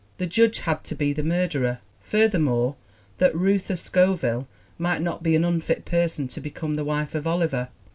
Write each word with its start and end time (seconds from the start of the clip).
The 0.17 0.25
Judge 0.25 0.61
had 0.61 0.83
to 0.85 0.95
be 0.95 1.13
the 1.13 1.21
murderer, 1.21 1.77
furthermore, 2.01 2.75
that 3.19 3.35
Reuther 3.35 3.75
Scoville 3.75 4.47
might 4.79 4.99
not 5.03 5.21
be 5.21 5.35
an 5.35 5.43
unfit 5.45 5.85
person 5.85 6.27
to 6.29 6.41
be 6.41 6.49
come 6.49 6.73
the 6.73 6.83
wife 6.83 7.13
of 7.13 7.27
Oliver. 7.27 7.67